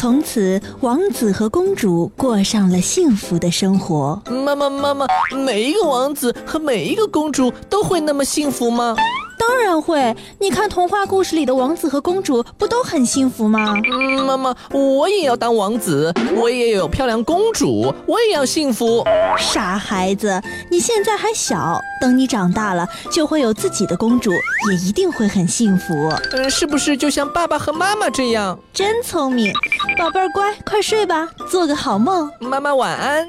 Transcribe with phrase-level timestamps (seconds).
[0.00, 4.18] 从此，王子和公主过上了幸福的生活。
[4.30, 5.06] 妈妈，妈妈，
[5.44, 8.96] 每一个王子和每一个公主都会那么幸福吗？
[9.40, 13.74] 当然会，你看童话故事里的王子和公主不都很幸福吗？
[13.90, 19.02] 嗯，妈妈，我也要当王子，我也有漂亮公主，我也要幸福。
[19.38, 20.38] 傻孩子，
[20.70, 24.30] 你现在还小，等你长大了，就会有自己的公主，
[24.70, 25.94] 也一定会很幸福。
[26.32, 28.58] 嗯，是不是就像爸爸和妈妈这样？
[28.74, 29.50] 真聪明，
[29.96, 32.30] 宝贝儿乖，快睡吧，做个好梦。
[32.40, 33.26] 妈妈晚安。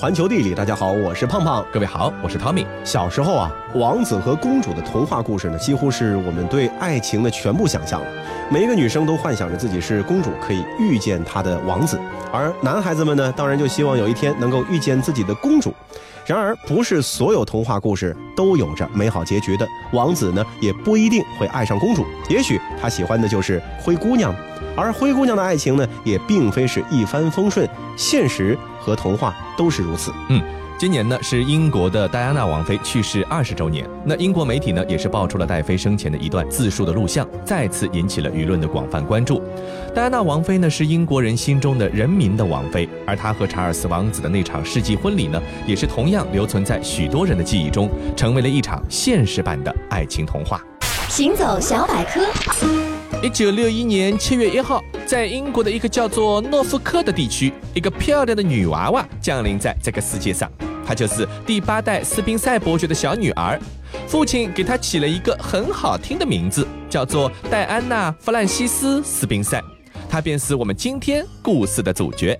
[0.00, 1.62] 环球地理，大家好，我是胖胖。
[1.70, 2.66] 各位好，我是汤米。
[2.82, 8.00] 小时候啊，王子和公主的童话故事呢，几乎是我们对爱情的全部想象。
[8.50, 11.98] 每一个女生都幻想着自己是公主，可以遇见她的王子；
[12.32, 15.74] 而男孩子们呢，当然就希望有一天能够遇见自己的公主。
[16.24, 19.68] 然而，不是所有童话故事都有着美好结局的。
[19.92, 24.34] 王子呢，也不一定会爱上公主，也许他喜欢的就是灰姑娘。
[24.74, 30.12] 而灰姑娘的爱情呢，也并非是一帆风顺，现实和童话都是如此。
[30.28, 30.42] 嗯，
[30.78, 39.42] 今年呢是英国的戴安娜王妃去世二十周年，那英国媒体呢也是爆出了戴妃生前的一段自述的录像，再次引起了舆论的广泛关注。
[39.94, 50.60] 戴安娜王妃呢是英国人心中的人民的王妃，而她和查尔斯王子的那场世纪婚礼呢，也是同样留存在许多人的记忆中，成为了一场现实版的爱情童话。
[51.10, 52.24] 行走小百科。
[53.20, 60.48] 一九六一年七月一号，在英国的一个叫做诺福克的地区，一个漂亮的女娃娃降临在这个世界上。
[60.86, 63.58] 她就是第八代斯宾塞伯爵的小女儿，
[64.06, 69.60] 父亲给她起了一个很好听的名字，叫做戴安娜·弗兰西斯·斯宾塞。
[70.08, 72.38] 她便是我们今天故事的主角。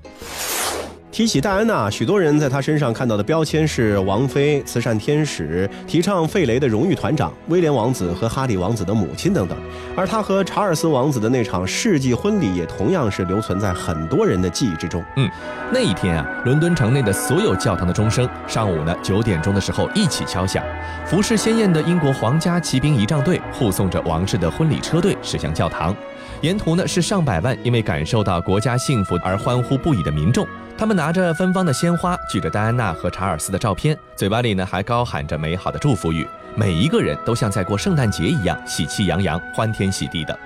[1.12, 9.58] 提起戴安娜，许多人在她身上看到的标签是王妃、慈善天使、提倡费雷的荣誉团长、威廉王子和哈里王子的母亲等等。
[9.96, 15.04] 而她和查尔斯王子的那场世纪婚礼，也同样是留存在很多人的记忆之中。
[15.16, 15.28] 嗯，
[15.72, 20.64] 那一天啊，伦敦城内的所有教堂的钟声，上午呢九点钟的时候一起敲响，
[21.04, 25.92] 服饰鲜艳的英国皇家骑兵仪仗队护送着王室的婚礼车队驶向教堂，
[26.40, 30.46] 沿途呢是上百万因为感受到国家幸福而欢呼不已的民众。
[30.80, 36.26] 他们拿着芬芳的鲜花，举着戴安娜和查尔斯的照片，嘴巴里呢还高喊着美好的祝福语。
[36.54, 40.36] 每一个人都像在过圣诞节一样喜气洋洋、欢天喜地的。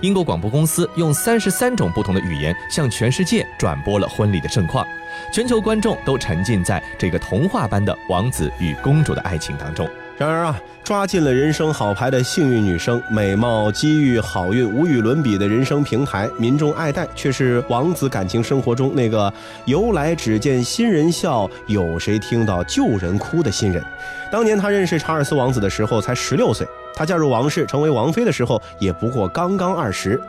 [0.00, 4.86] 英国广播公司用三十三种不同的语言向全世界转播了婚礼的盛况，
[5.34, 9.90] 全球观众都沉浸在这个童话般的王子与公主的爱情当中。
[10.20, 19.32] 然而啊，抓尽了人生好牌的幸运女生，美貌、机遇、好运无与伦比的人生平台，民众爱戴，却是王子感情生活中那个
[19.64, 23.82] 由来只见新人笑，有谁听到旧人哭的新人。
[24.30, 26.68] 当年他认识查尔斯王子的时候才十六岁，
[27.00, 30.20] 她嫁入王室成为王妃的时候也不过刚刚二十。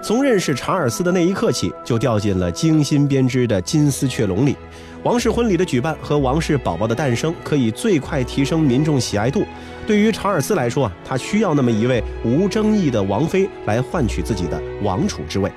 [0.00, 4.56] 从认识查尔斯的那一刻起，就掉进了精心编织的金丝雀笼里。
[5.02, 9.42] 王室婚礼的举办和王室宝宝的诞生，可以最快提升民众喜爱度。
[9.88, 15.50] 对于查尔斯来说啊，他需要那么一位无争议的王妃来换取自己的王储之位。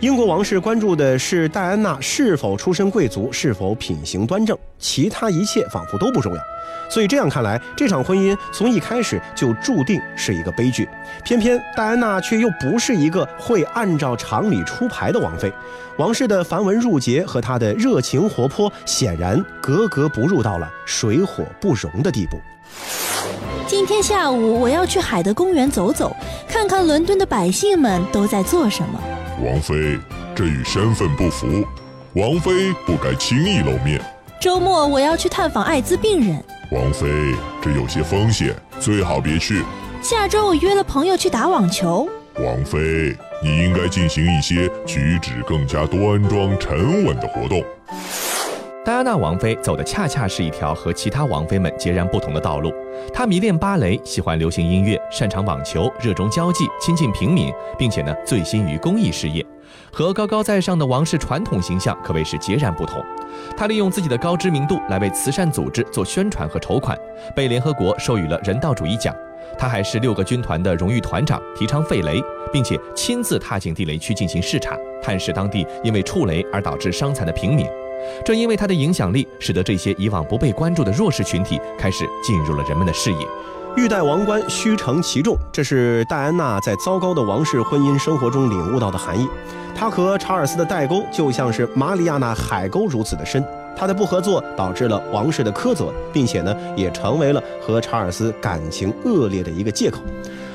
[0.00, 6.42] 英国王室关注的是戴安娜是否出身贵族，是否品行端正，其他一切仿佛都不重要。
[6.90, 10.86] 所以这样看来，这场婚姻从一开始就注定是一个悲剧。
[11.24, 15.50] 偏偏戴安娜却又不是一个会按照常理出牌的王妃，
[15.96, 22.38] 王室的繁文缛节和她的热情活泼，显然格格不入到了水火不容的地步。
[23.66, 26.14] 今天下午我要去海德公园走走，
[26.46, 29.00] 看看伦敦的百姓们都在做什么。
[29.44, 29.98] 王妃，
[30.34, 31.62] 这与身份不符，
[32.14, 34.00] 王妃不该轻易露面。
[34.40, 36.42] 周末我要去探访艾滋病人。
[36.72, 37.06] 王妃，
[37.60, 39.62] 这有些风险，最好别去。
[40.00, 42.08] 下周我约了朋友去打网球。
[42.36, 47.62] 王妃，你应该进行一些举止更加端庄、沉稳的活动。
[48.82, 52.72] 戴安娜王妃走的恰恰是一条和其他王妃们截然不同的道路。
[53.12, 59.44] 他迷恋芭蕾，喜欢流行音乐，擅长网球，热衷交际，亲近平民，并且呢醉心于公益事业，
[59.92, 63.00] 和高高在上的王室传统形象可谓是截然不同。
[63.56, 64.64] 他利用自己的高知名。
[64.66, 66.98] 度来为慈善组织做宣传和筹款，
[67.36, 69.14] 被联合国授予了人道主义奖。
[69.58, 72.18] 他还是六个军团的荣誉团长，提倡废雷，
[72.50, 77.66] 并且亲自踏进地雷区进行视察，探视当地因为触雷而导致伤残的平民。
[78.24, 83.18] 正因为他的影响力，使得这些以往不被关注的弱势群体开始进入了人们的视野。
[83.76, 89.28] 欲戴王冠，须承其重，这是戴安娜在糟糕的王室婚姻生活中领悟到的含义。
[89.74, 93.44] 她和查尔斯的代沟就像是马里亚纳海沟如此的深。
[93.76, 100.00] 她的不合作导致了王室的苛责，并且呢，也成为了和查尔斯感情恶劣的一个借口。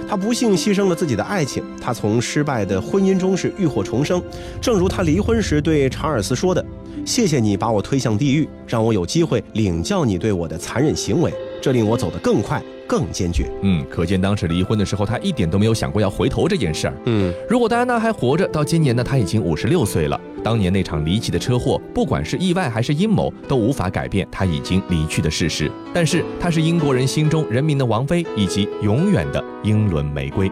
[0.07, 4.19] 他不幸牺牲了自己的爱情，他从失败的婚姻中是浴火重生。
[4.61, 6.65] 正如他离婚时对查尔斯说的
[7.09, 13.47] ：“谢谢你把我推向地狱，让我有机会领教你对我的残忍行为，这令我走得更快。”更坚决。
[13.61, 16.93] 嗯，可见当时离婚的时候，他一点都没有想过要回头这件事儿。
[17.05, 20.19] 嗯，如果戴安娜还活着，到今年呢，她已经五十六岁了。
[20.43, 25.71] 当年那场离奇的车祸，不管是意外还是阴谋，都无法改变她已经离去的事实。
[25.93, 30.49] 但是，她是英国人心中人民的王妃，以及永远的英伦玫瑰。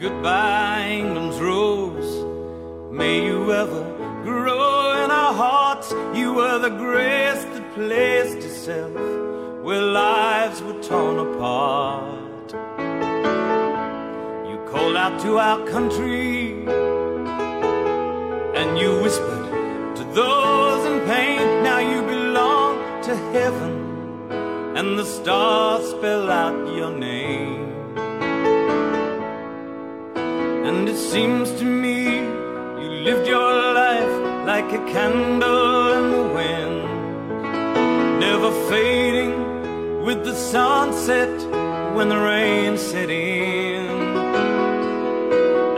[0.00, 2.24] Goodbye, England's rose.
[2.92, 3.82] May you ever
[4.22, 5.90] grow in our hearts.
[6.14, 8.92] You were the grace that placed itself.
[9.62, 12.48] where lives were torn apart.
[14.50, 16.64] You called out to our country
[18.58, 21.62] and you whispered to those in pain.
[21.62, 23.74] Now you belong to heaven
[24.78, 27.68] and the stars spell out your name.
[30.66, 31.98] And it seems to me
[32.82, 33.89] you lived your life
[34.60, 41.34] like a candle in the wind, never fading with the sunset
[41.96, 43.86] when the rain set in.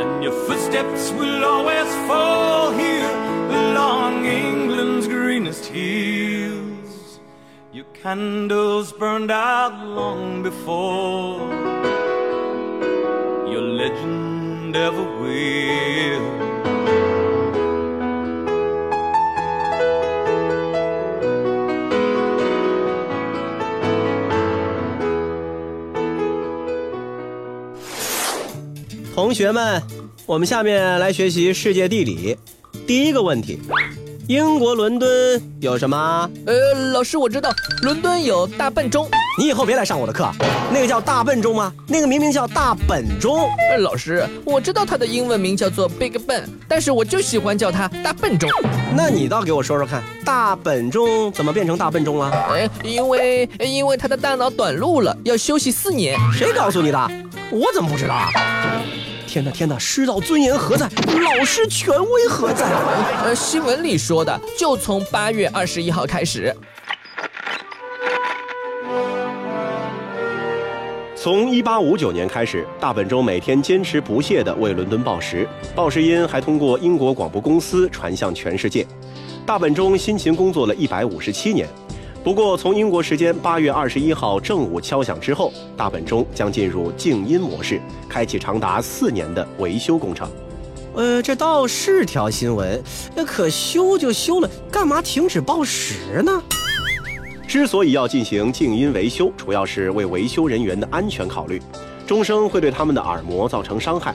[0.01, 3.15] And your footsteps will always fall here
[3.61, 7.21] along England's greenest hills.
[7.73, 11.39] Your candles burned out long before
[13.53, 16.42] your legend ever will.
[29.15, 29.83] 同学们，
[30.25, 32.35] 我们下面来学习世界地理。
[32.87, 33.61] 第一个问题，
[34.27, 35.09] 英国伦敦
[35.61, 36.31] 有什么？
[36.47, 39.07] 呃，老师，我知道，伦敦有大笨钟。
[39.39, 40.31] 你以后别来上我的课，
[40.73, 41.71] 那个叫大笨钟吗？
[41.87, 43.51] 那个明明叫大本钟。
[43.81, 48.49] 老师，我知道它的英文名叫做 Big Ben，但是我就喜欢叫它大笨钟。
[48.97, 52.31] 那你倒给我说说看，大本钟怎么变成大笨钟了？
[52.51, 56.19] 哎，因为因为他的大脑短路了，要休息四年。
[56.33, 57.11] 谁告诉你的？
[57.51, 58.31] 我怎么不知道啊？
[59.33, 59.79] 天哪，天哪！
[59.79, 60.87] 师道尊严何在？
[61.07, 62.67] 老师权威何在？
[63.25, 66.55] 呃，新闻里说的，就从八月二十一号开始。
[71.17, 78.87] 从一八五九年开始，大本钟每天坚持不懈地为伦敦报时，报时音还通过英国广播公司传向全世界。
[79.47, 81.67] 大本钟辛勤工作了一百五十七年。
[82.25, 90.31] 不过，从英国时间八月二十一号正午敲响之后，大本钟将进入静音模式，开启长达四年的维修工程。
[90.95, 92.81] 呃，这倒是条新闻，
[93.17, 96.41] 那可修就修了，干嘛停止报时呢？
[97.49, 101.61] 之所以要进行静音维修，主要是为维修人员的安全考虑，
[102.07, 104.15] 钟声会对他们的耳膜造成伤害。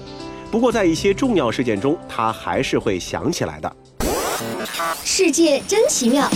[0.49, 3.75] 不过，在一些重要事件中，它还是会响起来的。
[5.03, 6.29] 世界真奇妙。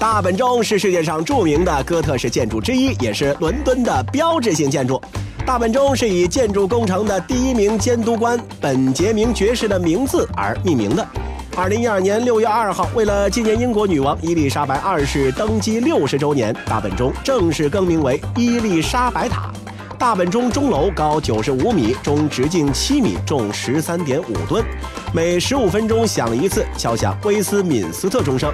[0.00, 4.98] 大本钟是世界上著名的哥特式建筑之一，也是伦敦的标志性建筑。
[5.44, 11.06] 大本钟是以建筑工程的第一名监督官本杰明爵士的名字而命名的。
[11.54, 19.52] 二零一二年六月二号，为了纪念英国女王伊丽莎白二世登基六十周年，大本钟正式更名为伊丽莎白塔。
[20.00, 24.64] 大本钟钟楼高九十五米，钟直径七米，重十三点五吨，
[25.12, 28.50] 每十五分钟响一次，敲响威斯敏斯特钟声。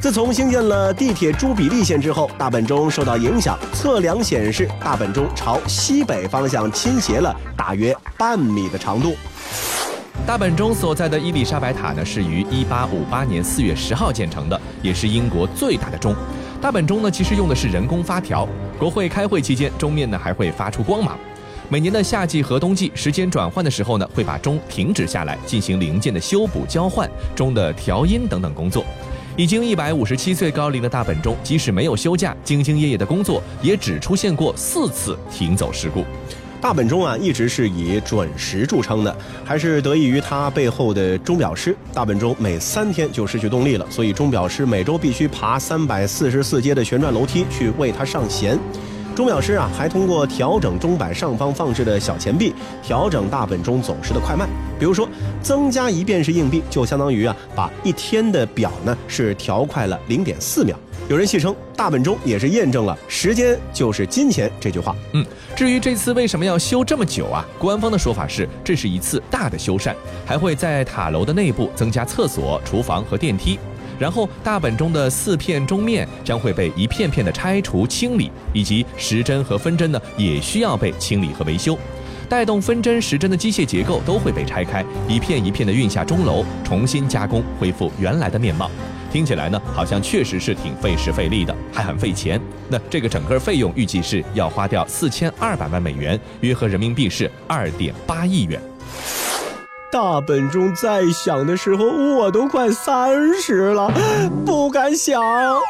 [0.00, 9.14] 自从兴建了地铁朱比利线之后，大本钟受到影响，测量显示大本钟朝西北方向倾斜了大约半米的长度。
[10.26, 16.12] 大本钟所在的伊丽莎白塔呢，是于一八五八年四月十号建成的，也是英国最大的钟。
[16.60, 18.46] 大本钟呢，其实用的是人工发条。
[18.80, 21.16] 国会开会期间，钟面呢还会发出光芒。
[21.68, 28.84] 每年的夏季和冬季时间转换的时候呢，会把钟停止下来，进行零件的修补、交换、钟的调音等等工作。
[29.36, 36.04] 已经一百五十七岁高龄的大本钟，即使没有休假，兢兢业业的工作，也只出现过四次停走事故。
[36.60, 41.74] 大本钟啊，一直是以准时著称的，还是得益于它背后的钟表师。
[41.94, 48.58] 大本钟每三天就失去动力了，所以钟表师每周必须爬三百四十四阶的旋转楼梯去为它上弦。
[49.18, 54.48] 钟表师啊，还通过调整钟摆上方放置的小钱币，调整大本钟走时的快慢。
[54.78, 55.08] 比如说，
[55.42, 60.78] 增加一便士硬币，就相当于啊，把一天的表呢是调快了零点四秒。
[61.08, 64.94] 有人戏称，大本钟也是验证了“时间就是金钱”这句话。
[65.14, 67.44] 嗯，至于这次为什么要修这么久啊？
[67.58, 69.92] 官方的说法是，这是一次大的修缮，
[70.24, 73.58] 还会在塔楼的内部增加厕所、厨房和电梯。
[73.98, 81.76] 然后，大本钟的四片钟面将会被一片片的拆除清理，以及时针和分针呢，也需要被清理和维修。
[82.28, 88.70] 带动分针、时针的机械结构都会被拆开，一片一片的运下钟楼，重新加工，恢复原来的面貌。
[89.10, 92.38] 听起来呢，好像确实是挺费时费力的，还很费钱。
[92.68, 98.60] 那这个整个费用预计是要花掉四千二百万美元，约合人民币是二点八亿元。
[99.90, 103.90] 大本钟在响的时候，我都快三十了，
[104.44, 105.22] 不敢想。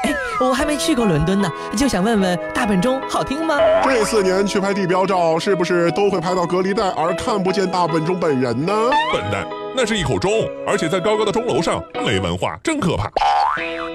[0.02, 3.56] 哎，我还没去过伦敦呢，就想问问大本钟好听吗？
[3.84, 8.72] 这四年去拍地标照，是不是都会拍到隔离带，而看不见大本钟本人呢？
[9.12, 9.46] 笨蛋，
[9.76, 10.32] 那是一口钟，
[10.66, 13.08] 而且在高高的钟楼上，没文化，真可怕。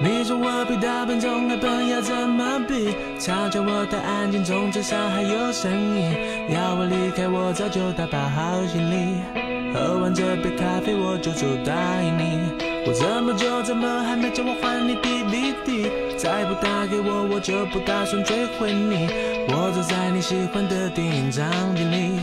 [0.02, 2.96] 你说我比大本钟还笨，要怎么比？
[3.20, 6.48] 嘲笑我的安静，钟至少还有声音。
[6.48, 9.43] 要我离开，我早就打包好行李。
[9.74, 12.38] 喝完这杯咖啡，我就走答应你。
[12.86, 15.90] 我这么久怎么还没叫我还你 DVD？
[16.16, 19.10] 再不打给我，我就不打算追回你。
[19.48, 22.20] 我走在你喜欢的电影场景里，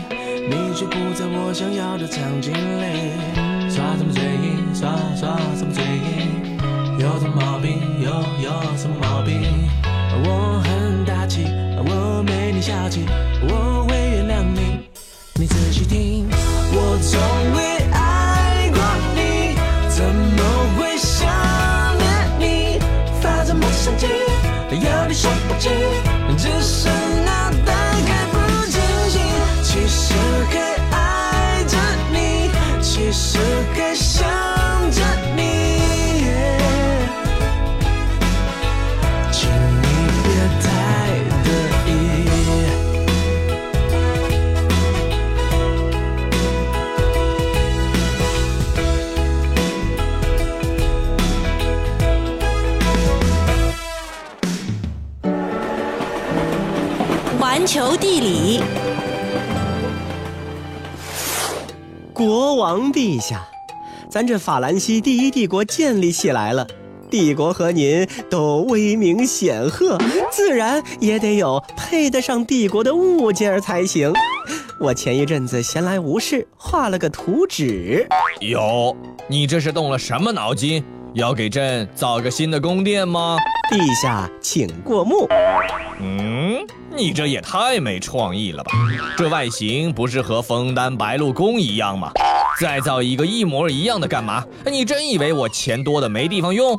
[0.48, 3.68] 你却不在我想要的场景里。
[3.68, 4.74] 耍什么嘴硬？
[4.74, 6.56] 耍耍什么嘴硬？
[6.98, 7.76] 有什么毛病？
[8.00, 8.08] 有
[8.40, 9.68] 有什么毛病？
[10.24, 11.44] 我很大气，
[11.84, 13.04] 我没你小气，
[13.42, 14.88] 我会原谅你。
[15.38, 16.31] 你仔细听。
[16.94, 17.18] 我从
[17.54, 17.58] 未
[17.90, 18.78] 爱过
[19.14, 19.56] 你，
[19.88, 20.44] 怎么
[20.76, 21.26] 会想
[21.96, 22.04] 念
[22.38, 22.78] 你？
[23.18, 24.06] 发着陌生机，
[24.70, 25.72] 有点说不清，
[57.72, 58.60] 球地理，
[62.12, 63.48] 国王陛下，
[64.10, 66.66] 咱这法兰西第一帝国建立起来了，
[67.10, 69.96] 帝国和您都威名显赫，
[70.30, 74.12] 自然也得有配得上帝国的物件才行。
[74.78, 78.06] 我前一阵子闲来无事，画了个图纸。
[78.40, 78.94] 哟，
[79.26, 80.84] 你这是动了什么脑筋？
[81.14, 83.36] 要给朕造个新的宫殿吗？
[83.70, 85.28] 陛下，请过目。
[86.00, 88.72] 嗯，你这也太没创意了吧！
[89.16, 92.10] 这外形不是和枫丹白露宫一样吗？
[92.58, 94.42] 再造一个一模一样的干嘛？
[94.64, 96.74] 你真以为我钱多的没地方用？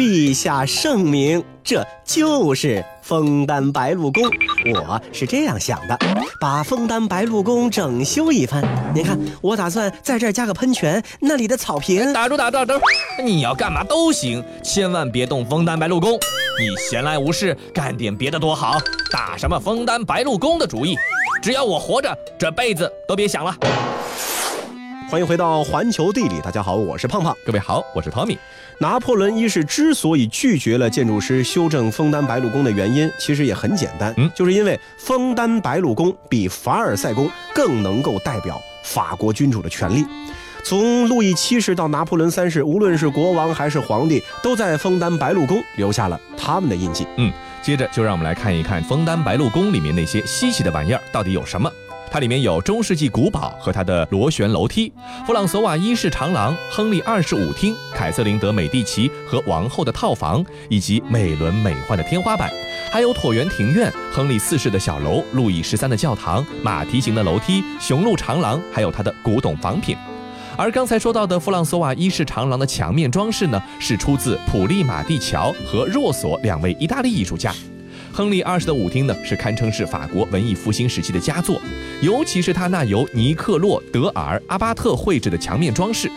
[0.00, 4.24] 陛下圣明，这就是枫丹白露宫。
[4.72, 5.98] 我是这样想的，
[6.40, 8.64] 把枫丹白露宫整修一番。
[8.94, 12.14] 您看，我打算在这儿加个喷泉，那里的草坪……
[12.14, 12.82] 打住打住打住！
[13.22, 16.12] 你要干嘛都行，千万别动枫丹白露宫。
[16.58, 18.78] 你闲来无事，干点别的多好。
[19.12, 20.96] 打什么枫丹白露宫的主意？
[21.42, 23.54] 只要我活着，这辈子都别想了。
[25.10, 27.36] 欢迎回到环球地理，大家好，我是胖胖。
[27.44, 28.38] 各位好，我是 Tommy。
[28.78, 40.06] 拿破仑一世之所以拒绝了建筑师修正枫丹白露宫的原因，其实也很简单，嗯，就是因为枫丹白露宫比凡尔赛宫更能够代表法国君主的权利。
[40.62, 47.04] 从路易七世到拿破仑三世，无论是国王还是皇帝，都在枫丹白露宫留下了他们的印记。
[47.16, 51.68] 嗯，接着就让我们来看一看枫丹白露宫里面那些稀奇的玩意儿到底有什么。
[52.10, 54.92] 它里面有中世纪古堡和它的螺旋楼梯，
[55.24, 62.50] 弗朗索瓦一世长廊、亨利二世舞厅、凯瑟琳德美第奇和王后的套房，以及美轮美奂的天花板，
[62.90, 69.96] 还有椭圆庭院、亨利四世的小楼、路易十三的教堂、马蹄形的楼梯、雄鹿长廊，还有它的古董仿品。
[70.56, 77.54] 而刚才说到的弗朗索瓦一世长廊的墙面装饰呢，是出自普利马蒂乔和若索两位意大利艺术家。
[78.12, 81.60] 亨利二世的舞厅呢，是堪称是法国文艺复兴时期的佳作，
[82.02, 86.10] 尤其是他那由尼克洛·德尔阿巴特绘制的墙面装饰，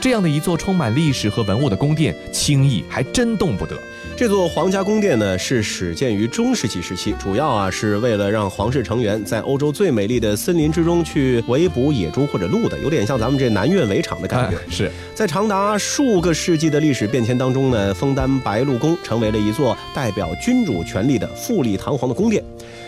[0.00, 3.78] 这样的一座充满历史和文物的宫殿，轻易还真动不得。
[4.16, 14.56] 这座皇家宫殿呢，是始建于中世纪时期，主要啊是为了让皇室成员在欧洲最美丽的森林之中去围捕野猪或者鹿的，有点像咱们这南苑围场的感觉。
[14.70, 22.42] 是在长达数个世纪的历史变迁当中呢，枫丹白露宫成为了一座代表君主权力的富丽堂皇的宫殿。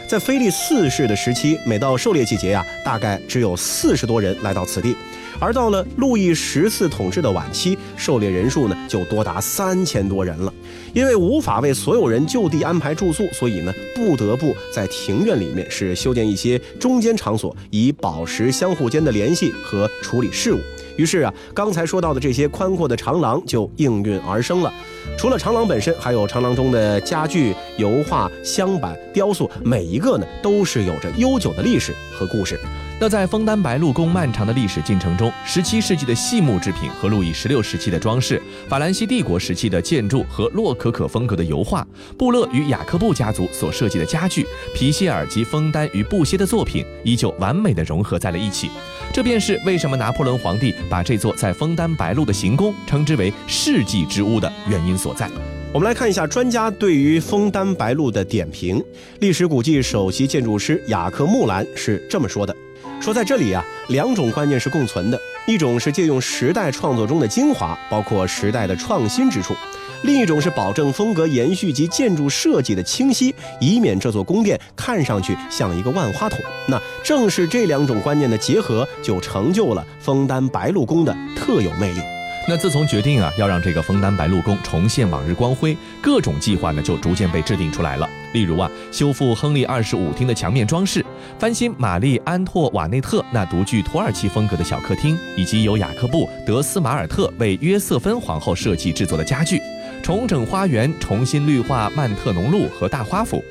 [0.09, 4.97] 在菲利四世的时期，每到狩猎季节呀，大概只有四十多人来到此地。
[5.39, 10.53] 而到了路易十四统治的晚期，狩猎人数呢就多达三千多人了。
[10.95, 20.59] 因为无法为所有人就地安排住宿，所以呢不得不在庭院里面是修建一些中间场所，以保持相互间的联系和处理事务。
[20.97, 24.73] 于是啊，刚才说到的这些宽阔的长廊就应运而生了。
[25.17, 32.59] 除了长廊本身，还有长廊中的家具、油画、镶板、雕塑，每一个呢都是有着悠久的历史和故事。
[33.01, 41.87] 那在枫丹白露宫漫长的历史进程中，十七世纪的细木制品和路易十六时期的装饰，法兰西帝国时期的建筑和洛可可风格的油画，
[42.19, 48.69] 布勒与雅克布家族所设计的家具，皮歇尔及枫丹与布歇的作品，依旧完美的融合在了一起。
[49.13, 55.31] 这便是为什么拿破仑皇帝把这座在枫丹白露的行宫称之为世纪之屋的原因所在。
[55.73, 58.83] 我们来看一下专家对于枫丹白露的点评。
[59.21, 62.55] 历史古迹首席建筑师雅克穆兰是这么说的。
[63.01, 69.55] 说在这里啊，两种观念是共存的，一种是借用时代创作中的精华，包括时代的创新之处；
[70.03, 76.39] 另一种是保证风格延续及建筑设计的清晰，以免这座宫殿看上去像一个万花筒。
[76.67, 82.01] 那正是这两种观念的结合，就成就了枫丹白露宫的特有魅力。
[82.49, 88.09] 那自从决定啊要让这个枫丹白露宫重现往日光辉，各种计划呢就逐渐被制定出来了。
[88.39, 91.05] 例如啊，修复亨利二十五厅的墙面装饰，
[91.41, 99.61] 翻新玛丽安托瓦内特那独具土耳其风格的小客厅，以及由雅克布德斯马尔特为约瑟芬皇后设计制作的家具，
[100.05, 103.43] 重整花园，重新绿化曼特农路和大花府。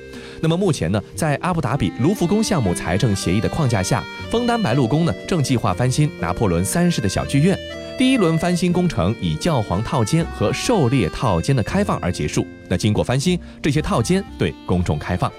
[0.42, 7.58] 那么目前呢，在阿布达比卢浮宫项目财政协议的框架下，枫丹白露宫呢正计划翻新拿破仑三世的小剧院。
[7.98, 12.46] 第一轮翻新工程以教皇套间和狩猎套间的开放而结束。
[12.70, 15.32] 那经过翻新，这些套间对公众开放。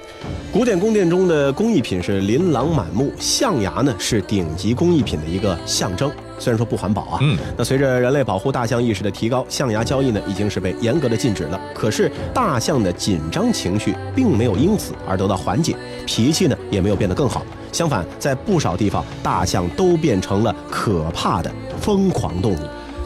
[0.50, 6.10] 古典宫殿中的工艺品是琳琅满目，象牙呢是顶级工艺品的一个象征。
[6.38, 11.60] 虽然说不环保啊，嗯，那随着人类保护大象意识的提高，象牙交易呢已经是被严格的禁止了。
[11.74, 15.76] 可是大象的紧张情绪并没有因此而得到缓解，
[16.06, 17.44] 脾气呢也没有变得更好。
[17.72, 22.58] 相反，在不少地方，大象都变成了可怕的疯狂动物。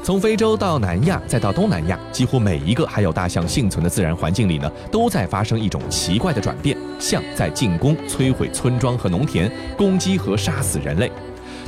[0.04, 11.10] 从非洲到南亚，再到东南亚，几乎每一个还有大象幸存的自然环境里呢，都在发生一种奇怪的转变，象在进攻、摧毁村庄和农田，攻击和杀死人类。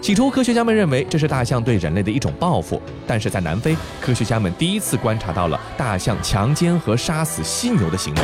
[0.04, 8.22] 起初，科学家们认为这是大象对人类的一种报复，但是在南非，科学家们第一次观察到了大象强奸和杀死犀牛的行为。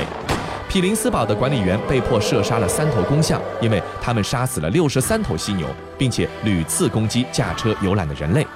[0.69, 5.67] 匹林斯堡的管理员被迫射杀了三头公象，因为他们杀死了六十三头犀牛，
[5.97, 8.47] 并且屡次攻击驾车游览的人类。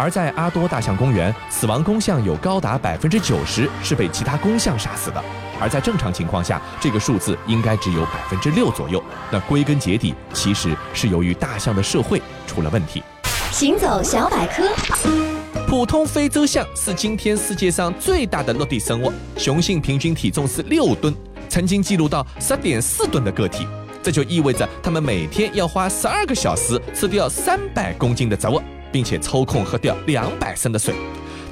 [0.00, 5.22] 而在阿多大象公园，死亡公象有高达百分之九十是被其他公象杀死的，
[5.60, 9.04] 而在正常情况下，这个数字应该只有百分之六左右。
[9.30, 13.02] 那归根结底，其实是由于大象的社会出了问题。
[13.52, 14.70] 行走小百科，
[15.68, 21.14] 普通非洲象是今天世界上最大的陆地生物，雄性平均体重是六吨。
[21.50, 23.66] 曾经记录到十点四吨的个体，
[24.02, 30.94] 这就意味着它们每天要花十二个小时吃掉三百公斤的植物，并且抽空喝掉两百升的水。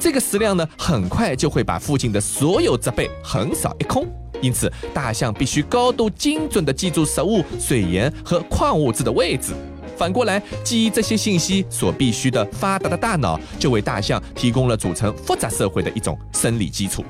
[0.01, 4.07] 这个食量呢，很快就会把附近的所有植被横扫一空。
[4.40, 9.53] 因此，大象必须高度精准地记住食物、水源和矿物质的位置。
[9.96, 17.05] 反过来，记忆这些信息所必须的发达的大脑，就为大象提供了组成复杂社会的一种生理基础。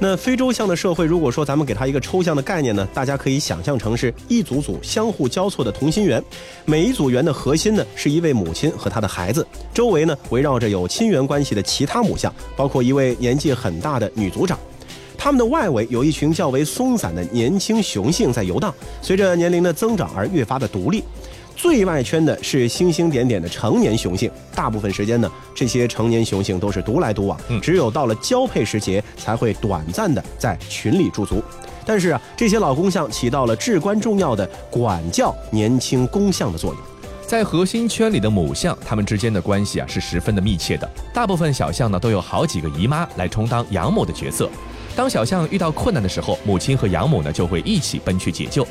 [0.00, 6.22] 那非洲象的社会，如果说咱们给它一个抽象的概念呢，大家可以想象成是一组组相互交错的同心圆，
[6.64, 14.56] 每一组圆的核心呢是一位母亲和她的孩子，周围呢围绕着有亲缘关系的其他母象，包括一位年纪很大的女族长，
[15.16, 21.02] 它们的外围有一群较为松散的年轻雄性在游荡，随着年龄的增长而越发的独立。
[21.58, 31.42] 最外圈的是星星点点的成年雄性，大部分时间呢，这些成年雄性都是独来独往，只有到了交配时节才会短暂的在群里驻足。
[31.84, 36.80] 但是啊，这些老公象起到了至关重要的管教年轻公象的作用。
[37.26, 40.88] 在核心圈里的母象，它们之间的关系啊是十分的密切的。
[41.12, 44.48] 大部分小象呢都有好几个姨妈来充当养母的角色。
[44.94, 48.64] 当小象遇到困难的时候，母亲和养母呢就会一起奔去解救。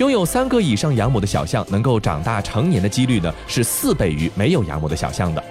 [0.00, 5.44] 拥有三个以上养母的小象，能够长大成年的几率呢，是四倍于没有养母的小象的。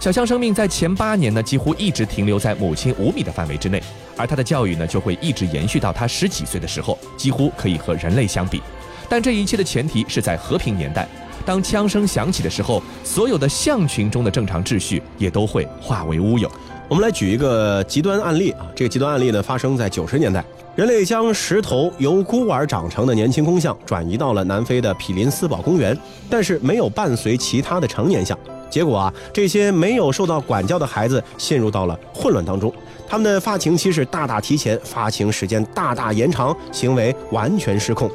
[0.00, 3.82] 小象生命在前八年呢，几乎一直停留在母亲五米的范围之内，
[4.16, 8.62] 而它的教育呢，就会一直延续到它十几岁的时候，几乎可以和人类相比。
[9.10, 11.06] 但这一切的前提是在和平年代，
[11.44, 16.50] 当枪声响起的时候，所有的象群中的正常秩序也都会化为乌有。
[16.92, 20.44] 我们来举一个极端案例啊，这个极端案例呢发生在九十年代，
[20.76, 25.96] 人类将十头由孤儿长成的年轻公象转移到了南非的毗林斯堡公园，
[26.28, 28.38] 但是没有伴随其他的成年象。
[28.68, 32.70] 结果啊，这些没有受到管教的孩子陷入到了混乱当中，
[33.08, 38.10] 他们的发情期是大大提前，发情时间大大延长，行为完全失控。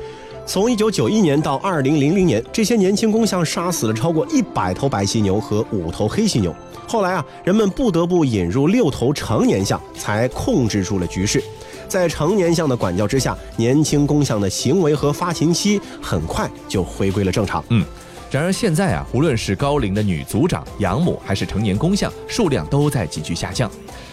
[0.46, 6.56] 从一九九一年到二零零零年，这些年轻公象杀死了超过一百头白犀牛和五头黑犀牛。
[6.88, 11.43] 后来啊，人们不得不引入六头成年象，才控制住了局势。
[11.88, 17.63] 在成年象的管教之下，年轻公象的行为和发情期很快就回归了正常。
[17.69, 17.86] 嗯，
[18.32, 23.69] 然而现在啊，无论是高龄的女族长、养母，还是成年公象，数量都在急剧下降。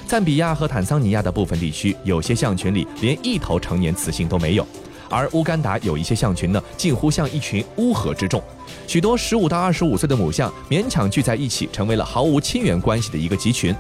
[0.07, 4.67] 赞比亚和坦桑尼亚的部分地区，有些象群里连一头成年雌性都没有。
[5.15, 8.43] 而乌干达有一些象群呢，近乎像一群乌合之众，
[8.89, 13.73] 许多十五到二十五岁的母象勉强聚在一起，成为了毫无亲缘关系的一个集群。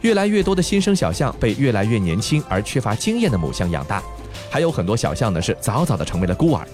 [0.00, 4.02] 越来越多的新生小象被越来越年轻而缺乏经验的母象养大，
[4.48, 6.66] 还有很多小象呢是早早的成为了孤儿。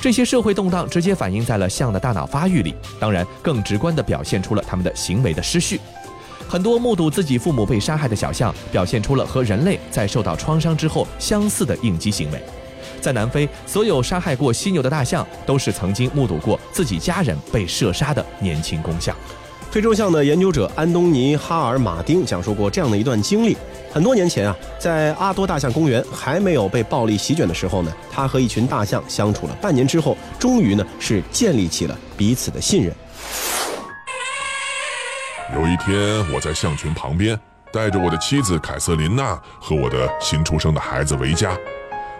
[0.00, 5.80] 这些社会动荡直接反映在了象的大脑发育里，当然更直观地表现出了他们的行为的失序。
[6.48, 12.40] 很多目睹自己父母被杀害的小象，表现出了和人类在受到创伤之后相似的应激行为。
[13.00, 19.14] 在南非，所有杀害过犀牛的大象都是曾经目睹过自己家人被射杀的年轻公象。
[19.70, 23.54] 非洲象的研究者安东尼·哈尔马丁讲述过这样的一段经历：
[23.92, 32.90] 很多年前啊，在阿多大象公园还没有被暴力席卷的时候呢，他和一群大象相处了半年之后，终于呢是建立起了彼此的信任。
[35.54, 37.38] 有一天，我在象群旁边，
[37.70, 41.54] 带着我的妻子凯瑟琳娜和我的新出生的孩子维嘉。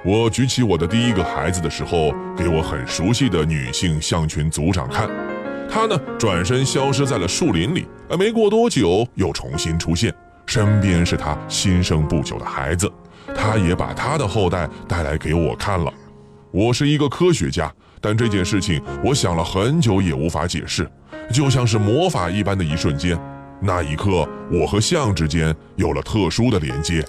[0.05, 5.11] 我举起我的第一个孩子的时候，给我很熟悉的女性象群组长看，
[5.69, 10.15] 她呢转身消失在了树林里，呃，没过多久又重新出现，
[10.47, 12.91] 身边是她新生不久的孩子，
[13.35, 15.93] 她也把她的后代带来给我看了。
[16.53, 20.89] 我是一个科学家，但这件事情我想了很久也无法解释，
[21.33, 23.19] 就像是魔法一般的一瞬间，
[23.61, 27.05] 那一刻我和象之间有了特殊的连接。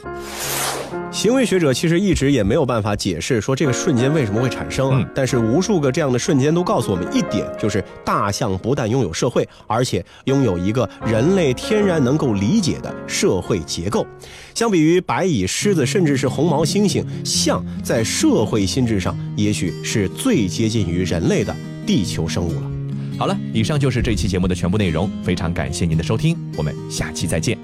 [1.12, 14.06] 行为学者其实一直也没有办法解释说这个瞬间为什么会产生啊，但是无数个这样的瞬间都告诉我们一点，就是大象不但拥有社会，而且拥有一个人类天然能够理解的社会结构。
[14.54, 21.56] 相比于白蚁、狮子，甚至是红毛猩猩，象在社会心智上也许是最接近于人类的
[21.88, 22.79] 地球生物了。
[23.20, 27.58] 好了，以上就是这期节目的全部内容，非常感谢您的收听，我们下期再见。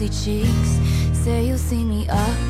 [0.00, 0.78] Rosy cheeks.
[1.12, 2.47] Say you'll see me again,